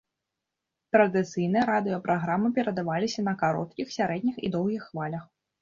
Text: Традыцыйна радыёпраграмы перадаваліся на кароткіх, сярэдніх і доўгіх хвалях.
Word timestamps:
Традыцыйна 0.95 1.59
радыёпраграмы 1.71 2.47
перадаваліся 2.57 3.27
на 3.29 3.37
кароткіх, 3.45 3.95
сярэдніх 3.99 4.35
і 4.49 4.53
доўгіх 4.57 4.81
хвалях. 4.91 5.33